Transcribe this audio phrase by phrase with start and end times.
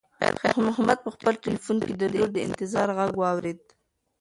[0.41, 3.59] خیر محمد په خپل تلیفون کې د لور د انتظار غږ واورېد.